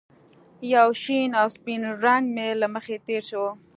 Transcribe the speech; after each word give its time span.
یو 0.73 0.89
شین 1.01 1.29
او 1.39 1.47
سپین 1.55 1.81
رنګ 2.03 2.25
مې 2.35 2.47
له 2.61 2.67
مخې 2.73 2.95
تېر 3.07 3.21
شو 3.29 3.45